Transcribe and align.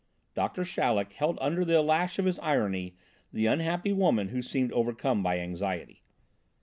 Doctor 0.33 0.63
Chaleck 0.63 1.11
held 1.11 1.37
under 1.39 1.63
the 1.63 1.79
lash 1.83 2.17
of 2.17 2.25
his 2.25 2.39
irony 2.39 2.97
the 3.31 3.45
unhappy 3.45 3.93
woman 3.93 4.29
who 4.29 4.41
seemed 4.41 4.71
overcome 4.73 5.21
by 5.21 5.37
anxiety. 5.37 6.01